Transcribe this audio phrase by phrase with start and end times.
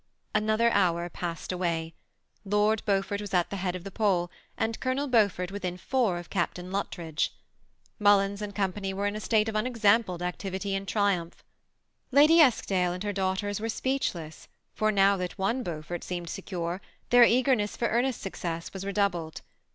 [0.33, 1.93] Another hour passed away.
[2.43, 6.31] Lord Beaufort was at the head of the poll, and Colonel Beaufort within four of
[6.31, 7.31] Captain Luttridge.
[7.99, 8.67] Mullins and Co.
[8.95, 10.17] were in a state TOE SEMI ATTACHED COUPLE.
[10.17, 11.43] 279 of uDexampled activity and triumph.
[12.11, 16.81] Lady Eskdale And her daughters were speechless, for now that one Beaufort seemed secure,
[17.11, 19.41] their eagerness for Ernest's aucoess«was redoubled.